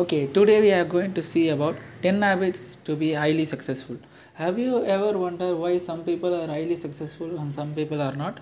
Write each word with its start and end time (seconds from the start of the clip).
Okay, 0.00 0.28
today 0.28 0.60
we 0.60 0.70
are 0.70 0.84
going 0.84 1.12
to 1.14 1.22
see 1.24 1.48
about 1.48 1.76
10 2.02 2.22
habits 2.22 2.76
to 2.76 2.94
be 2.94 3.14
highly 3.14 3.44
successful. 3.44 3.96
Have 4.34 4.56
you 4.56 4.84
ever 4.84 5.18
wondered 5.18 5.56
why 5.56 5.78
some 5.78 6.04
people 6.04 6.32
are 6.40 6.46
highly 6.46 6.76
successful 6.76 7.36
and 7.40 7.52
some 7.52 7.74
people 7.74 8.00
are 8.00 8.12
not? 8.12 8.38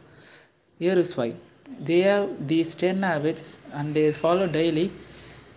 Here 0.78 0.98
is 0.98 1.16
why. 1.16 1.32
They 1.80 2.00
have 2.00 2.46
these 2.46 2.74
10 2.74 3.02
habits 3.02 3.58
and 3.72 3.94
they 3.94 4.12
follow 4.12 4.46
daily 4.46 4.92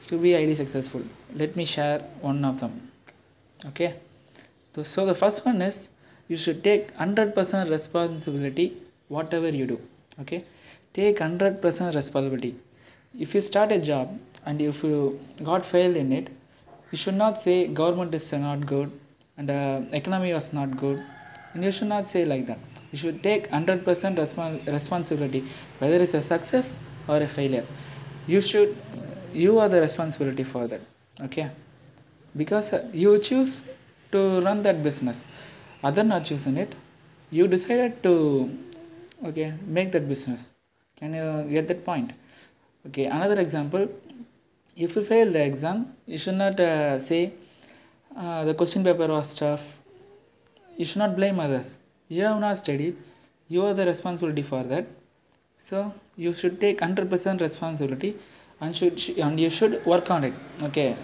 to 0.07 0.17
be 0.17 0.31
highly 0.31 0.53
successful. 0.53 1.01
Let 1.35 1.57
me 1.57 1.65
share 1.65 1.99
one 2.21 2.45
of 2.45 2.61
them. 2.61 2.79
Okay. 3.65 3.95
So, 4.75 4.83
so 4.83 5.05
the 5.05 5.15
first 5.15 5.45
one 5.45 5.61
is 5.61 5.89
you 6.29 6.37
should 6.37 6.63
take 6.63 6.95
100% 6.95 7.69
responsibility 7.69 8.77
whatever 9.09 9.49
you 9.49 9.67
do. 9.67 9.81
Okay. 10.21 10.45
Take 10.93 11.17
100% 11.17 11.93
responsibility. 11.93 12.55
If 13.19 13.35
you 13.35 13.41
start 13.41 13.73
a 13.73 13.81
job 13.81 14.17
and 14.45 14.61
if 14.61 14.83
you 14.83 15.19
got 15.43 15.65
failed 15.65 15.97
in 15.97 16.11
it, 16.13 16.29
you 16.91 16.97
should 16.97 17.15
not 17.15 17.39
say 17.39 17.67
government 17.67 18.13
is 18.13 18.31
not 18.33 18.65
good 18.65 18.91
and 19.37 19.49
uh, 19.49 19.81
economy 19.93 20.33
was 20.33 20.51
not 20.53 20.75
good. 20.75 21.03
And 21.53 21.63
you 21.63 21.71
should 21.71 21.87
not 21.87 22.05
say 22.07 22.25
like 22.25 22.45
that. 22.47 22.59
You 22.91 22.97
should 22.97 23.23
take 23.23 23.49
100% 23.49 23.83
respons- 23.83 24.65
responsibility 24.67 25.43
whether 25.79 25.95
it's 25.95 26.13
a 26.13 26.21
success 26.21 26.77
or 27.07 27.17
a 27.17 27.27
failure. 27.27 27.65
You 28.27 28.41
should 28.41 28.75
you 29.33 29.59
are 29.59 29.69
the 29.69 29.79
responsibility 29.81 30.43
for 30.43 30.67
that 30.67 30.81
okay? 31.21 31.49
Because 32.35 32.73
uh, 32.73 32.87
you 32.93 33.17
choose 33.19 33.63
to 34.11 34.41
run 34.41 34.63
that 34.63 34.81
business. 34.83 35.23
Other 35.83 36.03
not 36.03 36.25
choosing 36.25 36.57
it 36.57 36.75
you 37.31 37.47
decided 37.47 38.01
to 38.03 38.49
okay 39.25 39.53
make 39.65 39.91
that 39.91 40.07
business. 40.09 40.51
Can 40.95 41.13
you 41.13 41.47
get 41.49 41.67
that 41.67 41.85
point? 41.85 42.11
Okay 42.87 43.05
another 43.05 43.39
example 43.39 43.87
if 44.85 44.95
you 44.95 45.03
fail 45.03 45.31
the 45.37 45.43
exam 45.51 45.77
you 46.05 46.17
should 46.17 46.35
not 46.35 46.59
uh, 46.59 46.97
say 46.99 47.21
uh, 48.15 48.43
the 48.45 48.53
question 48.53 48.83
paper 48.83 49.07
was 49.07 49.33
tough. 49.33 49.79
You 50.77 50.85
should 50.85 50.99
not 50.99 51.15
blame 51.15 51.39
others. 51.39 51.77
You 52.07 52.23
have 52.23 52.39
not 52.39 52.57
studied. 52.57 52.97
You 53.47 53.65
are 53.65 53.73
the 53.73 53.85
responsibility 53.85 54.41
for 54.41 54.63
that. 54.63 54.87
So 55.57 55.93
you 56.15 56.33
should 56.33 56.59
take 56.59 56.79
100% 56.79 57.41
responsibility 57.41 58.15
and 58.61 58.75
should 58.75 58.99
and 59.17 59.39
you 59.39 59.49
should 59.49 59.85
work 59.85 60.09
on 60.11 60.23
it. 60.23 60.33
Okay. 60.63 60.95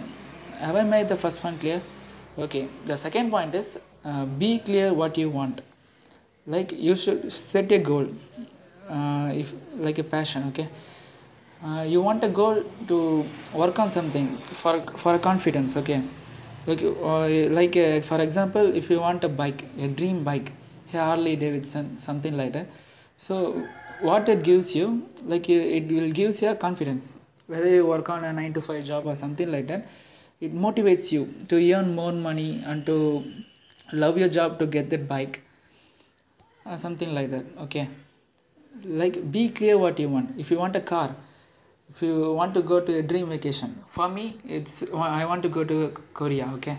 Have 0.58 0.76
i 0.76 0.82
made 0.82 1.08
the 1.08 1.16
first 1.16 1.40
point 1.40 1.60
clear? 1.60 1.80
Okay. 2.38 2.68
The 2.84 2.96
second 2.96 3.30
point 3.30 3.54
is 3.54 3.78
uh, 4.04 4.24
be 4.24 4.58
clear 4.58 4.92
what 4.92 5.16
you 5.16 5.30
want. 5.30 5.60
Like 6.46 6.72
you 6.72 6.96
should 6.96 7.30
set 7.32 7.70
a 7.72 7.78
goal 7.78 8.08
uh, 8.88 9.30
if 9.34 9.54
like 9.74 9.98
a 9.98 10.04
passion 10.04 10.44
okay 10.48 10.68
uh, 11.64 11.84
you 11.86 12.00
want 12.00 12.22
a 12.24 12.28
goal 12.28 12.62
to 12.88 13.24
work 13.54 13.78
on 13.78 13.88
something 13.90 14.26
for 14.60 14.80
for 15.02 15.14
a 15.14 15.18
confidence 15.18 15.76
okay? 15.76 16.02
Like 16.66 16.82
uh, 16.82 17.28
like 17.58 17.76
uh, 17.76 18.00
for 18.00 18.20
example 18.20 18.74
if 18.74 18.90
you 18.90 19.00
want 19.00 19.24
a 19.24 19.28
bike 19.28 19.64
a 19.78 19.88
dream 19.88 20.24
bike 20.24 20.52
harley 20.92 21.36
davidson 21.36 21.98
something 21.98 22.36
like 22.36 22.52
that. 22.52 22.66
So 23.16 23.66
what 24.00 24.28
it 24.28 24.42
gives 24.42 24.74
you 24.74 25.06
like 25.24 25.48
uh, 25.48 25.76
it 25.78 25.88
will 25.90 26.10
gives 26.10 26.42
you 26.42 26.48
a 26.50 26.54
confidence. 26.54 27.16
Whether 27.46 27.68
you 27.68 27.86
work 27.86 28.10
on 28.10 28.24
a 28.24 28.32
9 28.32 28.52
to 28.54 28.60
5 28.60 28.84
job 28.84 29.06
or 29.06 29.14
something 29.14 29.50
like 29.50 29.66
that 29.68 29.88
it 30.40 30.54
motivates 30.54 31.12
you 31.12 31.26
to 31.48 31.72
earn 31.72 31.94
more 31.94 32.12
money 32.12 32.62
and 32.66 32.84
to 32.84 33.24
love 33.92 34.18
your 34.18 34.28
job 34.28 34.58
to 34.58 34.66
get 34.66 34.90
that 34.90 35.08
bike 35.08 35.42
or 36.66 36.76
something 36.76 37.14
like 37.14 37.30
that 37.30 37.44
okay? 37.60 37.88
Like 38.84 39.32
be 39.32 39.48
clear 39.48 39.78
what 39.78 39.98
you 39.98 40.08
want. 40.10 40.38
If 40.38 40.50
you 40.50 40.58
want 40.58 40.76
a 40.76 40.80
car 40.80 41.14
if 41.90 42.02
you 42.02 42.32
want 42.32 42.52
to 42.54 42.62
go 42.62 42.80
to 42.80 42.98
a 42.98 43.02
dream 43.02 43.28
vacation 43.28 43.70
for 43.86 44.08
me 44.08 44.24
it's 44.56 44.74
i 45.20 45.24
want 45.24 45.42
to 45.42 45.48
go 45.48 45.64
to 45.64 45.92
korea 46.14 46.46
okay? 46.54 46.78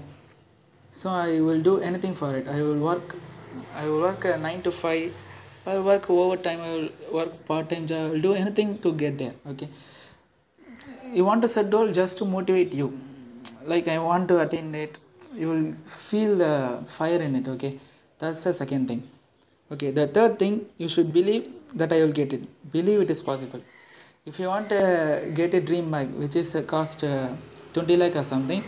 So 0.92 1.10
i 1.10 1.40
will 1.40 1.62
do 1.62 1.80
anything 1.80 2.14
for 2.14 2.36
it. 2.36 2.48
I 2.48 2.62
will 2.62 2.80
work 2.90 3.16
i 3.76 3.86
will 3.86 4.02
work 4.02 4.26
a 4.26 4.38
9 4.38 4.62
to 4.64 4.72
5 4.72 5.14
i 5.66 5.78
will 5.78 5.84
work 5.84 6.10
overtime 6.10 6.62
i 6.68 6.72
will 6.76 6.90
work 7.18 7.46
part 7.46 7.70
time 7.70 7.88
job. 7.88 8.10
I 8.10 8.14
will 8.14 8.22
do 8.22 8.34
anything 8.34 8.78
to 8.80 8.94
get 8.94 9.18
there 9.18 9.34
okay? 9.52 9.70
You 11.14 11.24
want 11.26 11.42
to 11.44 11.48
set 11.48 11.70
goal 11.70 11.92
just 11.92 12.18
to 12.20 12.26
motivate 12.26 12.74
you. 12.74 12.88
Like 13.66 13.88
i 13.88 14.00
want 14.00 14.28
to 14.30 14.40
attain 14.40 14.74
it. 14.76 14.98
You 15.34 15.50
will 15.50 15.74
feel 15.86 16.36
the 16.38 16.84
fire 16.88 17.22
in 17.22 17.36
it 17.36 17.48
okay? 17.48 17.80
That's 18.20 18.44
the 18.44 18.54
second 18.54 18.88
thing. 18.88 19.04
Okay 19.72 19.92
the 19.92 20.08
third 20.08 20.38
thing 20.40 20.66
you 20.78 20.88
should 20.88 21.14
believe 21.14 21.46
that 21.76 21.94
i 21.94 22.04
will 22.04 22.16
get 22.22 22.34
it. 22.34 22.44
Believe 22.72 23.02
it 23.02 23.10
is 23.10 23.22
possible 23.22 23.62
if 24.30 24.38
you 24.42 24.48
want 24.48 24.68
to 24.68 25.32
get 25.40 25.54
a 25.54 25.62
dream 25.68 25.90
bike 25.90 26.10
which 26.22 26.36
is 26.36 26.50
cost 26.72 27.04
uh, 27.04 27.30
20 27.74 27.96
lakh 28.02 28.16
or 28.22 28.24
something 28.32 28.62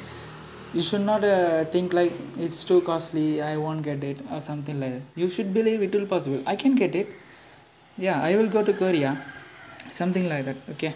you 0.73 0.81
should 0.81 1.01
not 1.01 1.23
uh, 1.23 1.65
think 1.73 1.93
like 1.99 2.13
it's 2.45 2.59
too 2.69 2.79
costly 2.89 3.25
i 3.41 3.57
won't 3.63 3.83
get 3.89 4.03
it 4.11 4.19
or 4.31 4.39
something 4.39 4.79
like 4.79 4.93
that. 4.93 5.01
You 5.15 5.27
should 5.29 5.53
believe 5.53 5.81
it 5.81 5.93
will 5.93 6.05
possible. 6.05 6.43
I 6.45 6.55
can 6.55 6.75
get 6.75 6.95
it. 6.95 7.07
Yeah 7.97 8.21
i 8.21 8.35
will 8.35 8.47
go 8.47 8.63
to 8.63 8.73
korea. 8.73 9.11
Something 9.91 10.29
like 10.29 10.45
that 10.45 10.57
okay? 10.73 10.93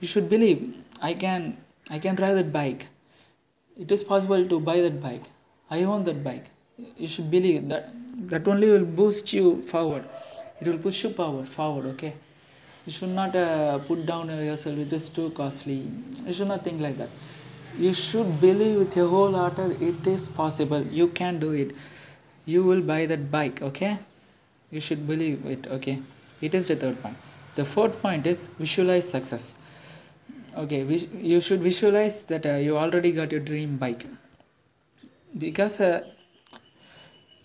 You 0.00 0.06
should 0.06 0.30
believe. 0.30 0.60
I 1.02 1.12
can 1.24 1.58
i 1.90 1.98
can 1.98 2.14
drive 2.14 2.36
that 2.36 2.52
bike. 2.52 2.86
It 3.76 3.90
is 3.90 4.04
possible 4.04 4.48
to 4.54 4.60
buy 4.70 4.80
that 4.80 5.02
bike. 5.02 5.24
I 5.70 5.82
own 5.82 6.04
that 6.04 6.24
bike. 6.24 6.46
You 6.96 7.08
should 7.08 7.30
believe 7.30 7.68
that. 7.68 7.92
That 8.32 8.48
only 8.48 8.70
will 8.70 8.84
boost 8.84 9.32
you 9.32 9.62
forward. 9.62 10.04
It 10.60 10.68
will 10.68 10.78
push 10.78 11.04
you 11.04 11.10
power 11.10 11.44
forward 11.44 11.86
okay 11.94 12.14
you 12.90 12.94
should 12.94 13.14
not 13.16 13.36
uh, 13.36 13.78
put 13.78 14.04
down 14.04 14.28
yourself. 14.28 14.76
It 14.76 14.92
is 14.92 15.08
too 15.08 15.30
costly. 15.30 15.86
You 16.26 16.32
should 16.32 16.48
not 16.48 16.64
think 16.64 16.80
like 16.80 16.96
that. 16.96 17.10
You 17.78 17.92
should 17.92 18.40
believe 18.40 18.78
with 18.78 18.96
your 18.96 19.08
whole 19.08 19.32
heart 19.32 19.56
that 19.56 19.80
it 19.80 20.06
is 20.08 20.28
possible. 20.28 20.82
You 21.00 21.06
can 21.06 21.38
do 21.38 21.52
it. 21.52 21.72
You 22.46 22.64
will 22.64 22.80
buy 22.80 23.06
that 23.06 23.30
bike 23.30 23.62
okay? 23.62 23.98
You 24.72 24.80
should 24.80 25.06
believe 25.06 25.46
it 25.46 25.68
okay? 25.68 26.00
It 26.40 26.52
is 26.52 26.66
the 26.66 26.74
third 26.74 27.00
point. 27.00 27.16
The 27.54 27.64
fourth 27.64 28.00
point 28.02 28.26
is 28.26 28.48
visualize 28.58 29.08
success. 29.08 29.54
Okay 30.62 30.80
you 31.30 31.40
should 31.40 31.60
visualize 31.60 32.24
that 32.24 32.44
uh, 32.44 32.54
you 32.54 32.76
already 32.76 33.12
got 33.12 33.30
your 33.30 33.40
dream 33.40 33.76
bike. 33.76 34.04
Because 35.38 35.78
uh, 35.80 36.08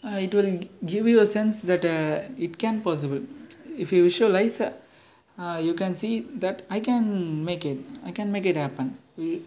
uh, 0.03 0.17
it 0.25 0.33
will 0.33 0.59
give 0.83 1.07
you 1.07 1.19
a 1.19 1.27
sense 1.27 1.61
that 1.61 1.85
uh, 1.85 2.33
it 2.35 2.57
can 2.57 2.81
possible. 2.81 3.21
If 3.77 3.91
you 3.91 4.03
visualize 4.03 4.59
uh, 5.37 5.59
you 5.61 5.73
can 5.73 5.93
see 5.95 6.21
that 6.43 6.61
i 6.69 6.79
can 6.79 7.43
make 7.43 7.65
it. 7.65 7.77
I 8.05 8.11
can 8.11 8.31
make 8.31 8.45
it 8.45 8.55
happen. 8.55 8.97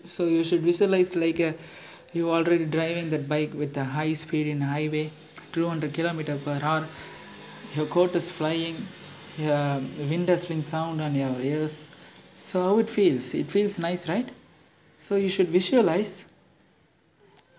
So 0.04 0.24
you 0.24 0.44
should 0.44 0.62
visualize 0.62 1.16
like 1.16 1.40
uh, 1.40 1.52
you 2.12 2.30
already 2.30 2.64
driving 2.64 3.10
that 3.10 3.28
bike 3.28 3.52
with 3.54 3.76
a 3.76 3.84
high 3.84 4.12
speed 4.12 4.46
in 4.46 4.60
highway 4.60 5.10
200 5.52 5.92
kilometer 5.92 6.36
per 6.36 6.58
hour. 6.62 6.86
Your 7.74 7.86
coat 7.86 8.14
is 8.14 8.30
flying 8.30 8.76
your 9.36 9.80
wind 10.10 10.26
whistling 10.26 10.62
sound 10.62 11.00
on 11.00 11.14
your 11.14 11.40
ears. 11.40 11.88
So 12.36 12.62
how 12.62 12.78
it 12.78 12.90
feels? 12.90 13.34
It 13.34 13.50
feels 13.50 13.78
nice 13.78 14.08
right? 14.08 14.30
So 14.98 15.16
you 15.16 15.28
should 15.28 15.48
visualize 15.48 16.26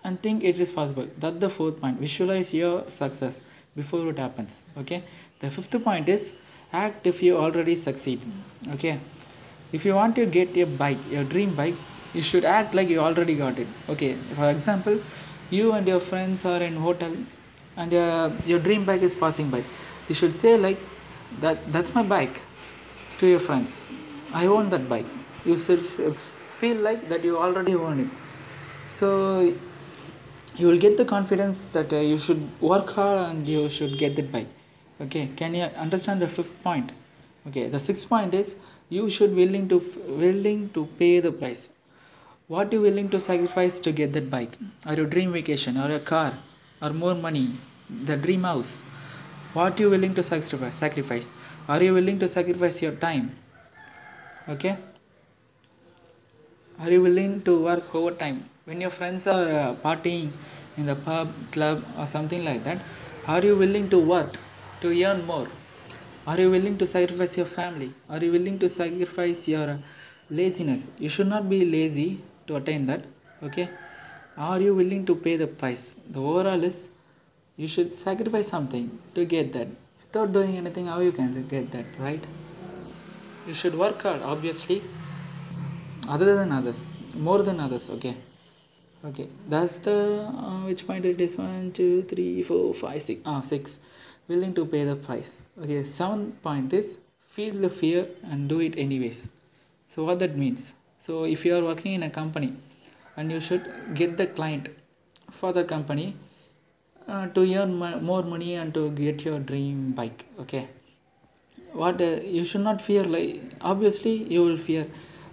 and 0.04 0.20
think 0.22 0.44
it 0.44 0.58
is 0.58 0.70
possible. 0.70 1.08
That's 1.18 1.38
the 1.38 1.48
fourth 1.48 1.80
point. 1.80 1.98
Visualize 1.98 2.52
your 2.52 2.88
success 2.88 3.40
before 3.76 4.08
it 4.10 4.18
happens 4.18 4.64
okay? 4.76 5.02
The 5.38 5.50
fifth 5.50 5.82
point 5.82 6.08
is 6.08 6.32
act 6.72 7.06
if 7.06 7.22
you 7.22 7.36
already 7.36 7.74
succeed 7.74 8.20
okay? 8.74 8.98
If 9.72 9.84
you 9.84 9.94
want 9.94 10.16
to 10.16 10.26
get 10.26 10.56
a 10.56 10.64
bike 10.64 10.98
your 11.10 11.24
dream 11.24 11.54
bike 11.54 11.74
you 12.14 12.22
should 12.22 12.44
act 12.44 12.74
like 12.74 12.88
you 12.88 13.00
already 13.00 13.34
got 13.36 13.58
it 13.58 13.68
okay? 13.88 14.14
For 14.14 14.50
example 14.50 15.00
you 15.50 15.72
and 15.72 15.86
your 15.86 16.00
friends 16.00 16.44
are 16.44 16.62
in 16.62 16.76
hotel 16.76 17.14
and 17.76 17.94
uh, 17.94 18.30
your 18.46 18.58
dream 18.58 18.84
bike 18.84 19.02
is 19.02 19.14
passing 19.14 19.50
by. 19.50 19.62
You 20.08 20.14
should 20.14 20.34
say 20.34 20.56
like 20.56 20.78
that 21.40 21.72
that's 21.72 21.94
my 21.94 22.02
bike 22.02 22.40
to 23.18 23.26
your 23.26 23.40
friends. 23.40 23.90
I 24.32 24.46
own 24.46 24.70
that 24.70 24.88
bike. 24.88 25.06
You 25.44 25.58
should 25.58 25.84
feel 25.84 26.76
like 26.76 27.08
that 27.08 27.24
you 27.24 27.38
already 27.38 27.74
own 27.74 28.00
it. 28.00 28.08
So 28.88 29.52
you 30.56 30.66
will 30.66 30.78
get 30.78 30.96
the 30.96 31.04
confidence 31.04 31.68
that 31.70 31.92
uh, 31.92 31.96
you 31.96 32.18
should 32.18 32.42
work 32.60 32.90
hard 32.90 33.18
and 33.30 33.48
you 33.48 33.68
should 33.68 33.98
get 33.98 34.16
that 34.16 34.30
bike 34.30 34.48
okay 35.00 35.28
can 35.36 35.54
you 35.54 35.64
understand 35.84 36.22
the 36.22 36.28
fifth 36.28 36.62
point? 36.62 36.92
Okay 37.48 37.68
the 37.68 37.80
sixth 37.80 38.08
point 38.08 38.34
is 38.34 38.56
you 38.88 39.08
should 39.08 39.34
willing 39.34 39.68
to 39.68 39.78
willing 40.06 40.68
to 40.70 40.86
pay 40.98 41.20
the 41.20 41.32
price. 41.32 41.68
What 42.48 42.72
you 42.72 42.80
willing 42.80 43.08
to 43.10 43.20
sacrifice 43.20 43.80
to 43.80 43.92
get 43.92 44.12
that 44.14 44.30
bike? 44.30 44.56
Or 44.86 44.94
your 44.94 45.06
dream 45.06 45.32
vacation 45.32 45.76
or 45.76 45.90
a 45.90 46.00
car 46.00 46.34
or 46.82 46.90
more 46.90 47.14
money 47.14 47.52
the 48.04 48.16
dream 48.16 48.44
house. 48.44 48.84
What 49.52 49.80
you 49.80 49.90
willing 49.90 50.14
to 50.14 50.22
sacrifice 50.22 50.74
sacrifice? 50.74 51.28
Are 51.68 51.82
you 51.82 51.94
willing 51.94 52.18
to 52.18 52.28
sacrifice 52.28 52.82
your 52.82 52.92
time? 52.92 53.36
Okay? 54.48 54.76
Are 56.80 56.90
you 56.90 57.02
willing 57.02 57.42
to 57.42 57.62
work 57.62 57.94
overtime? 57.94 58.48
When 58.64 58.80
your 58.80 58.90
friends 58.90 59.26
are 59.26 59.48
uh, 59.48 59.74
partying 59.84 60.30
in 60.76 60.86
the 60.86 60.96
pub 60.96 61.32
club 61.52 61.84
or 61.98 62.06
something 62.06 62.44
like 62.44 62.64
that 62.64 62.80
are 63.26 63.42
you 63.44 63.56
willing 63.56 63.88
to 63.90 63.98
work 63.98 64.36
to 64.80 65.04
earn 65.04 65.26
more. 65.26 65.48
Are 66.26 66.38
you 66.40 66.50
willing 66.50 66.76
to 66.78 66.86
sacrifice 66.86 67.36
your 67.36 67.46
family? 67.46 67.92
Are 68.08 68.18
you 68.18 68.32
willing 68.32 68.58
to 68.58 68.68
sacrifice 68.68 69.48
your 69.48 69.68
uh, 69.70 69.78
laziness? 70.30 70.86
You 70.98 71.08
should 71.08 71.26
not 71.28 71.48
be 71.48 71.64
lazy 71.64 72.22
to 72.46 72.56
attain 72.56 72.86
that 72.86 73.04
okay? 73.42 73.68
Are 74.36 74.60
you 74.60 74.74
willing 74.74 75.04
to 75.06 75.14
pay 75.14 75.36
the 75.36 75.46
price? 75.46 75.96
The 76.08 76.20
overall 76.20 76.62
is 76.62 76.88
you 77.56 77.66
should 77.66 77.92
sacrifice 77.92 78.48
something 78.48 78.98
to 79.14 79.24
get 79.24 79.52
that. 79.54 79.68
Without 80.04 80.32
doing 80.32 80.56
anything 80.56 80.86
how 80.86 81.00
you 81.00 81.12
can 81.12 81.46
get 81.48 81.70
that 81.72 81.86
right? 81.98 82.26
You 83.46 83.54
should 83.54 83.74
work 83.74 84.02
hard 84.02 84.22
obviously. 84.22 84.82
Other 86.08 86.34
than 86.34 86.52
others 86.52 86.98
more 87.14 87.42
than 87.42 87.60
others 87.60 87.88
okay? 87.90 88.16
Okay 89.04 89.28
that's 89.48 89.78
the 89.78 90.28
uh, 90.28 90.64
which 90.66 90.86
point 90.86 91.06
it 91.06 91.20
is? 91.20 91.38
One 91.38 91.72
two 91.72 92.02
three 92.02 92.42
four 92.42 92.74
five 92.74 93.00
six 93.00 93.20
ah 93.24 93.40
six 93.40 93.80
willing 94.30 94.54
to 94.58 94.64
pay 94.64 94.84
the 94.84 94.96
price. 95.06 95.30
Okay 95.62 95.82
seventh 95.82 96.42
point 96.46 96.72
is 96.80 96.98
feel 97.34 97.54
the 97.64 97.70
fear 97.80 98.06
and 98.30 98.48
do 98.48 98.60
it 98.66 98.76
anyways. 98.84 99.28
So 99.92 100.04
what 100.04 100.18
that 100.22 100.36
means? 100.36 100.74
So 100.98 101.24
if 101.24 101.44
you 101.44 101.54
are 101.56 101.62
working 101.70 101.92
in 101.98 102.02
a 102.02 102.10
company 102.10 102.52
and 103.16 103.32
you 103.32 103.40
should 103.40 103.64
get 103.94 104.16
the 104.16 104.26
client 104.26 104.68
for 105.30 105.52
the 105.52 105.64
company 105.64 106.16
uh, 107.08 107.26
to 107.28 107.40
earn 107.60 107.74
mo- 107.82 108.00
more 108.00 108.22
money 108.22 108.54
and 108.54 108.74
to 108.74 108.90
get 108.90 109.24
your 109.24 109.38
dream 109.38 109.92
bike 109.92 110.26
okay? 110.40 110.68
What 111.72 112.00
uh, 112.00 112.20
you 112.38 112.44
should 112.44 112.62
not 112.62 112.80
fear 112.80 113.04
like 113.04 113.40
obviously 113.60 114.14
you 114.34 114.44
will 114.44 114.56
fear. 114.56 114.86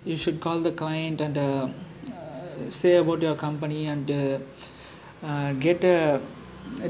You 0.06 0.16
should 0.16 0.40
call 0.40 0.60
the 0.62 0.72
client 0.72 1.20
and 1.20 1.38
uh, 1.38 1.44
uh, 1.44 2.70
say 2.70 2.96
about 2.96 3.22
your 3.22 3.36
company 3.36 3.88
and 3.88 4.10
uh, 4.10 4.40
uh, 5.24 5.54
get 5.54 5.84
a, 5.84 6.22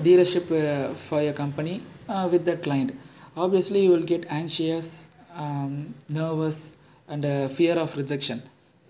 dealership 0.05 0.95
for 0.95 1.21
your 1.21 1.33
company 1.33 1.81
uh, 2.07 2.27
with 2.31 2.45
that 2.45 2.63
client. 2.63 2.93
Obviously 3.35 3.83
you 3.83 3.91
will 3.91 4.03
get 4.03 4.25
anxious 4.29 5.09
um, 5.35 5.93
nervous 6.09 6.75
and 7.07 7.25
uh, 7.25 7.47
fear 7.47 7.75
of 7.75 7.95
rejection. 7.95 8.41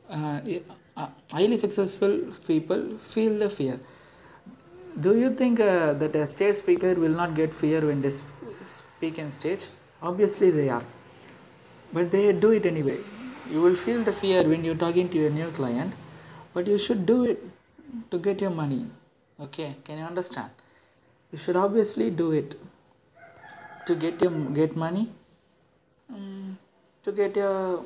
Uh, 0.09 0.39
uh, 0.95 1.09
highly 1.31 1.57
successful 1.57 2.19
people 2.47 2.97
feel 2.99 3.37
the 3.37 3.49
fear. 3.49 3.79
Do 4.99 5.17
you 5.17 5.29
think 5.35 5.59
that 5.59 6.15
a 6.15 6.25
stage 6.25 6.55
speaker 6.55 6.95
will 6.95 7.11
not 7.11 7.35
get 7.35 7.53
fear 7.53 7.81
when 7.85 8.01
they 8.01 8.09
speak 8.09 9.19
in 9.19 9.29
stage? 9.29 9.67
Obviously 10.01 10.49
they 10.49 10.69
are. 10.69 10.83
But 11.93 12.11
they 12.11 12.33
do 12.33 12.51
it 12.51 12.65
anyway. 12.65 12.97
You 13.51 13.61
will 13.61 13.75
feel 13.75 14.01
the 14.01 14.13
fear 14.13 14.43
when 14.47 14.63
you're 14.63 14.75
talking 14.75 15.07
to 15.09 15.17
your 15.17 15.29
new 15.29 15.49
client 15.51 15.93
but 16.57 16.67
you 16.67 16.77
should 16.83 17.05
do 17.05 17.23
it 17.31 17.43
to 18.11 18.17
get 18.17 18.41
your 18.41 18.49
money. 18.49 18.85
Okay? 19.39 19.75
Can 19.83 19.99
you 19.99 20.05
understand? 20.05 20.49
You 21.31 21.37
should 21.37 21.55
obviously 21.55 22.09
do 22.09 22.31
it 22.31 22.55
to 23.87 23.95
get 23.95 24.21
your 24.21 24.31
get 24.59 24.75
money 24.75 25.09
um, 26.13 26.57
to 27.03 27.11
get 27.19 27.35
your 27.35 27.83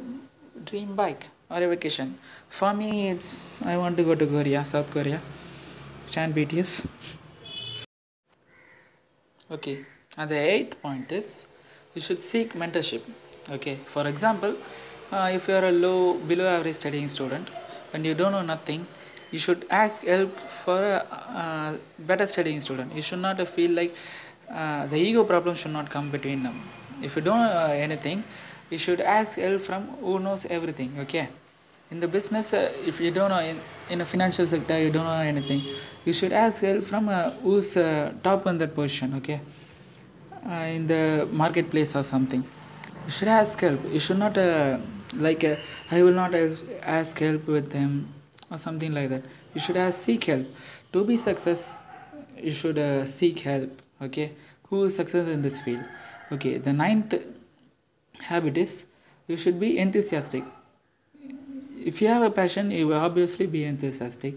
dream 0.65 0.95
bike 0.95 1.27
or 1.50 1.57
a 1.62 1.68
vacation. 1.68 2.15
For 2.50 2.74
me 2.74 3.09
it's 3.09 3.62
i 3.62 3.77
want 3.77 3.98
to 3.98 4.03
go 4.03 4.15
to 4.15 4.25
korea 4.25 4.63
south 4.65 4.89
korea. 4.92 5.19
Stand 6.06 6.36
bts 6.36 6.88
okay. 9.51 9.77
And 10.18 10.30
the 10.30 10.39
eighth 10.53 10.81
point 10.81 11.12
is 11.12 11.45
you 11.95 12.01
should 12.01 12.19
seek 12.19 12.54
mentorship. 12.54 13.01
Okay. 13.50 13.75
For 13.94 14.07
example 14.07 14.56
uh, 15.12 15.30
if 15.33 15.47
you 15.47 15.54
are 15.56 15.65
a 15.65 15.71
low 15.71 16.15
below 16.31 16.47
average 16.47 16.75
studying 16.75 17.07
student 17.09 17.47
and 17.94 18.06
you 18.06 18.13
don't 18.13 18.31
know 18.31 18.42
nothing 18.42 18.86
you 19.31 19.39
should 19.39 19.65
ask 19.69 20.04
help 20.04 20.38
for 20.38 20.77
a 20.77 20.97
uh, 21.44 21.77
better 22.00 22.27
studying 22.27 22.59
student. 22.59 22.94
You 22.94 23.01
should 23.01 23.19
not 23.19 23.39
feel 23.47 23.71
like 23.71 23.95
uh, 24.51 24.86
the 24.88 24.98
ego 24.98 25.24
problem 25.24 25.56
should 25.56 25.71
not 25.71 25.89
come 25.89 26.09
between 26.09 26.44
them. 26.44 26.59
If 27.01 27.15
you 27.15 27.21
don't 27.21 27.39
know 27.39 27.51
uh, 27.51 27.68
anything 27.69 28.24
you 28.69 28.77
should 28.77 29.01
ask 29.01 29.38
help 29.38 29.62
from 29.62 29.88
who 30.01 30.19
knows 30.19 30.45
everything 30.45 30.94
okay? 31.00 31.30
In 31.89 32.00
the 32.00 32.07
business 32.07 32.53
uh, 32.53 32.71
if 32.86 33.00
you 33.00 33.12
don't 33.12 33.30
know 33.30 33.39
in, 33.39 33.57
in 33.89 34.01
a 34.01 34.06
financial 34.06 34.45
sector 34.45 34.77
you 34.77 34.92
don't 34.92 35.06
know 35.06 35.21
anything 35.21 35.62
you 36.06 36.13
should 36.13 36.33
ask 36.33 36.62
help 36.62 36.83
from 36.83 37.07
uh, 37.09 37.30
who's 37.44 37.77
uh, 37.77 38.13
top 38.24 38.45
in 38.48 38.57
that 38.57 38.75
position 38.75 39.13
okay? 39.15 39.39
In 40.75 40.88
the 40.88 41.27
marketplace 41.31 41.95
or 41.95 42.04
something. 42.04 42.44
You 43.06 43.12
should 43.12 43.30
ask 43.30 43.59
help 43.59 43.80
you 43.92 44.00
should 44.00 44.19
not 44.19 44.36
like 45.15 45.44
i 45.44 46.01
will 46.01 46.13
not 46.13 46.33
ask, 46.33 46.63
ask 46.81 47.19
help 47.19 47.47
with 47.47 47.71
them 47.71 48.13
or 48.50 48.57
something 48.57 48.94
like 48.94 49.09
that. 49.09 49.24
You 49.54 49.62
should 49.62 49.77
ask 49.77 50.04
seek 50.04 50.25
help 50.25 50.47
to 50.92 51.06
be 51.06 51.15
success 51.15 51.77
you 52.38 52.51
should 52.51 53.07
seek 53.07 53.39
help 53.39 53.81
okay? 54.01 54.31
Who 54.69 54.83
is 54.86 54.95
successful 54.95 55.31
in 55.31 55.42
this 55.42 55.59
field? 55.62 55.83
Okay 56.31 56.57
the 56.57 56.74
ninth 56.74 57.13
habit 58.19 58.57
is 58.57 58.86
you 59.27 59.38
should 59.38 59.59
be 59.59 59.77
enthusiastic. 59.77 60.44
If 61.83 62.01
you 62.01 62.07
have 62.07 62.21
a 62.24 62.31
passion 62.31 62.71
you 62.71 62.88
will 62.88 62.98
obviously 62.98 63.48
be 63.48 63.63
enthusiastic. 63.65 64.36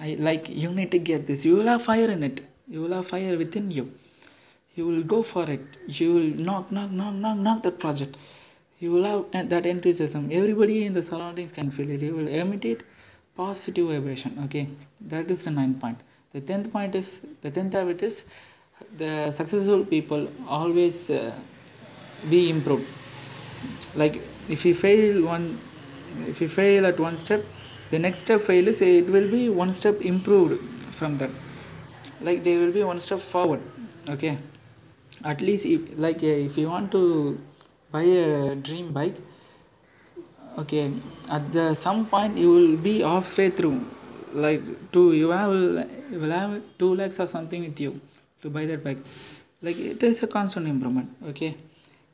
I, 0.00 0.16
like 0.18 0.48
you 0.48 0.70
need 0.70 0.90
to 0.92 0.98
get 0.98 1.26
this. 1.26 1.44
You 1.44 1.56
will 1.56 1.66
have 1.66 1.82
fire 1.82 2.10
in 2.10 2.22
it. 2.22 2.40
You 2.66 2.82
will 2.82 2.94
have 2.94 3.06
fire 3.06 3.36
within 3.36 3.70
you. 3.70 3.92
You 4.74 4.86
will 4.86 5.02
go 5.02 5.22
for 5.22 5.48
it. 5.50 5.60
You 5.86 6.14
will 6.14 6.30
knock 6.46 6.72
knock 6.72 6.90
knock 6.90 7.14
knock 7.14 7.36
knock 7.38 7.62
that 7.64 7.78
project. 7.78 8.16
You 8.80 8.90
will 8.90 9.04
have 9.04 9.48
that 9.50 9.66
enthusiasm. 9.66 10.30
Everybody 10.32 10.86
in 10.86 10.94
the 10.94 11.02
surroundings 11.02 11.52
can 11.52 11.70
feel 11.70 11.90
it. 11.90 12.00
You 12.02 12.16
will 12.16 12.28
imitate 12.28 12.82
positive 13.36 13.88
vibration. 13.88 14.38
Okay? 14.44 14.68
That 15.00 15.30
is 15.30 15.44
the 15.44 15.50
ninth 15.50 15.80
point. 15.80 16.00
The 16.32 16.40
tenth 16.40 16.72
point 16.72 16.94
is 16.94 17.20
the 17.42 17.50
tenth 17.50 17.74
habit 17.74 18.02
is 18.02 18.24
the 18.96 19.30
successful 19.30 19.84
people 19.84 20.28
always 20.48 21.10
uh, 21.10 21.32
be 22.30 22.50
improved. 22.50 22.86
Like 23.94 24.20
if 24.48 24.64
you 24.64 24.74
fail 24.74 25.24
one 25.24 25.58
if 26.26 26.40
you 26.40 26.48
fail 26.48 26.84
at 26.86 26.98
one 27.00 27.16
step 27.16 27.42
the 27.90 27.98
next 27.98 28.20
step 28.20 28.40
fail 28.40 28.68
is 28.68 28.80
it 28.82 29.06
will 29.06 29.30
be 29.30 29.48
one 29.48 29.72
step 29.72 30.00
improved 30.00 30.60
from 30.94 31.18
that. 31.18 31.30
Like 32.20 32.44
they 32.44 32.56
will 32.56 32.72
be 32.72 32.82
one 32.82 33.00
step 33.00 33.20
forward 33.20 33.60
okay? 34.08 34.38
At 35.24 35.40
least 35.40 35.66
if 35.66 35.80
like 35.96 36.22
uh, 36.22 36.46
if 36.48 36.56
you 36.58 36.68
want 36.68 36.92
to 36.92 37.38
buy 37.90 38.02
a 38.02 38.54
dream 38.54 38.92
bike 38.92 39.16
okay 40.58 40.92
at 41.30 41.50
the 41.50 41.74
some 41.74 42.06
point 42.06 42.38
you 42.38 42.50
will 42.50 42.76
be 42.76 43.00
halfway 43.00 43.50
through. 43.50 43.80
Like 44.32 44.62
two 44.92 45.12
you 45.12 45.28
have 45.30 45.52
you 45.52 46.18
will 46.18 46.30
have 46.30 46.62
two 46.78 46.94
lakhs 46.94 47.20
or 47.20 47.26
something 47.26 47.62
with 47.62 47.78
you 47.78 48.00
to 48.42 48.50
buy 48.50 48.66
that 48.66 48.84
bike. 48.84 48.98
Like 49.60 49.78
it 49.78 50.02
is 50.02 50.22
a 50.22 50.26
constant 50.26 50.66
improvement 50.66 51.10
okay? 51.28 51.54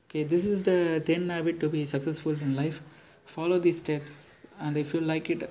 Okay 0.08 0.24
this 0.24 0.46
is 0.46 0.64
the 0.64 1.02
10 1.04 1.28
habit 1.28 1.60
to 1.60 1.68
be 1.68 1.84
successful 1.84 2.32
in 2.32 2.54
life. 2.54 2.80
Follow 3.24 3.58
these 3.58 3.78
steps 3.78 4.40
and 4.60 4.76
if 4.76 4.94
you 4.94 5.00
like 5.00 5.30
it 5.30 5.50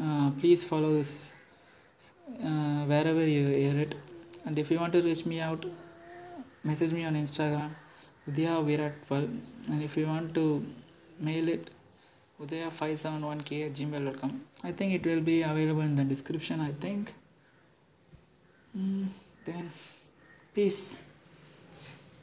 uh, 0.00 0.30
please 0.40 0.64
follow 0.64 0.92
this 0.94 1.32
uh, 2.44 2.84
wherever 2.84 3.26
you 3.26 3.46
hear 3.46 3.76
it. 3.76 3.94
And 4.44 4.58
if 4.58 4.70
you 4.70 4.78
want 4.78 4.92
to 4.92 5.02
reach 5.02 5.26
me 5.26 5.40
out 5.40 5.64
message 6.68 6.92
me 6.96 7.02
on 7.08 7.14
instagram 7.24 7.70
udaya 8.28 8.54
virat 8.68 8.94
12 9.08 9.72
and 9.72 9.82
if 9.86 9.92
you 9.98 10.06
want 10.12 10.28
to 10.38 10.44
mail 11.26 11.48
it 11.56 11.70
udaya571k 12.44 13.50
at 13.66 13.72
gmail.com 13.78 14.32
i 14.68 14.72
think 14.78 14.90
it 14.98 15.04
will 15.10 15.22
be 15.28 15.36
available 15.50 15.84
in 15.90 15.94
the 16.00 16.06
description 16.14 16.60
i 16.70 16.72
think. 16.84 17.14
Mm, 18.76 19.06
then 19.46 19.70
peace 20.56 21.05